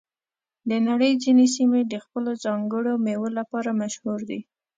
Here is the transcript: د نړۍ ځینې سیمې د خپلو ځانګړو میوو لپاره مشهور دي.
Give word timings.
د 0.69 0.71
نړۍ 0.87 1.11
ځینې 1.23 1.45
سیمې 1.55 1.81
د 1.85 1.93
خپلو 2.03 2.31
ځانګړو 2.45 2.93
میوو 3.05 3.29
لپاره 3.39 3.77
مشهور 3.81 4.19
دي. 4.29 4.39